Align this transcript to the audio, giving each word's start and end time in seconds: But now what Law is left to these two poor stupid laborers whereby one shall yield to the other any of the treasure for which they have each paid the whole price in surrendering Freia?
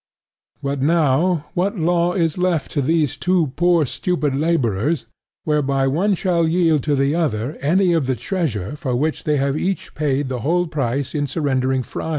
But 0.63 0.81
now 0.81 1.45
what 1.53 1.77
Law 1.77 2.13
is 2.13 2.35
left 2.35 2.71
to 2.71 2.81
these 2.81 3.15
two 3.17 3.53
poor 3.55 3.85
stupid 3.85 4.33
laborers 4.33 5.05
whereby 5.43 5.85
one 5.85 6.15
shall 6.15 6.47
yield 6.49 6.81
to 6.85 6.95
the 6.95 7.13
other 7.13 7.55
any 7.61 7.93
of 7.93 8.07
the 8.07 8.15
treasure 8.15 8.75
for 8.75 8.95
which 8.95 9.25
they 9.25 9.37
have 9.37 9.55
each 9.55 9.93
paid 9.93 10.27
the 10.27 10.39
whole 10.39 10.65
price 10.65 11.13
in 11.13 11.27
surrendering 11.27 11.83
Freia? 11.83 12.09